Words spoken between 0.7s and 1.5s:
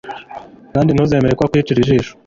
kandi ntuzemere ko